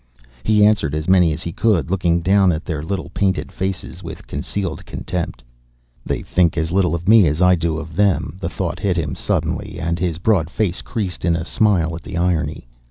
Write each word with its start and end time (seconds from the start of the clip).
He 0.43 0.65
answered 0.65 0.95
as 0.95 1.07
many 1.07 1.31
as 1.31 1.43
he 1.43 1.51
could, 1.51 1.91
looking 1.91 2.21
down 2.21 2.51
at 2.51 2.65
their 2.65 2.81
little 2.81 3.09
painted 3.11 3.51
faces 3.51 4.01
with 4.01 4.25
concealed 4.25 4.83
contempt. 4.83 5.43
They 6.03 6.23
think 6.23 6.57
as 6.57 6.71
little 6.71 6.95
of 6.95 7.07
me 7.07 7.27
as 7.27 7.39
I 7.39 7.53
do 7.53 7.77
of 7.77 7.95
them. 7.95 8.35
The 8.39 8.49
thought 8.49 8.79
hit 8.79 8.97
him 8.97 9.13
suddenly 9.13 9.79
and 9.79 9.99
his 9.99 10.17
broad 10.17 10.49
face 10.49 10.81
creased 10.81 11.23
in 11.23 11.35
a 11.35 11.45
smile 11.45 11.95
at 11.95 12.01
the 12.01 12.17
irony. 12.17 12.67